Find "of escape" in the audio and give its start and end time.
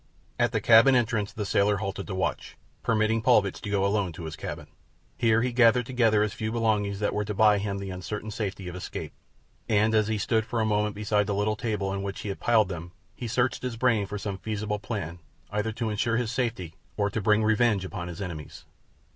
8.67-9.13